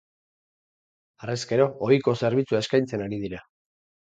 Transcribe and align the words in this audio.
Harrezkero 1.25 1.67
ohiko 1.89 2.15
zerbitzua 2.25 2.65
eskaintzen 2.65 3.07
ari 3.09 3.21
dira. 3.27 3.45